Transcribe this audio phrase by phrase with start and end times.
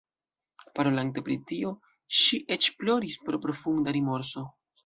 [0.79, 1.75] Parolante pri tio,
[2.21, 4.49] ŝi eĉ ploris pro profunda rimorso.